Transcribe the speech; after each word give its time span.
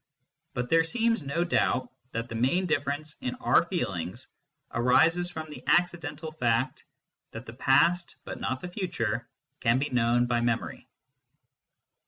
But 0.55 0.71
there 0.71 0.83
seems 0.83 1.21
no 1.21 1.43
doubt 1.43 1.87
that 2.11 2.27
the 2.27 2.33
main 2.33 2.65
difference 2.65 3.19
in 3.19 3.35
our 3.35 3.65
feelings 3.67 4.27
arises 4.71 5.29
from 5.29 5.47
the 5.47 5.61
accidental 5.67 6.31
fact 6.31 6.85
that 7.33 7.45
the 7.45 7.53
past 7.53 8.15
but 8.25 8.39
not 8.39 8.61
the 8.61 8.67
future 8.69 9.29
can 9.59 9.77
be 9.77 9.91
known 9.91 10.25
by 10.25 10.41
memory. 10.41 10.87